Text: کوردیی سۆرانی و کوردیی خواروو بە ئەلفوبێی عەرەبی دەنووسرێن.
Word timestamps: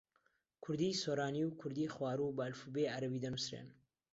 کوردیی 0.63 0.93
سۆرانی 1.03 1.43
و 1.45 1.55
کوردیی 1.59 1.93
خواروو 1.95 2.35
بە 2.35 2.41
ئەلفوبێی 2.45 2.91
عەرەبی 2.93 3.23
دەنووسرێن. 3.23 3.67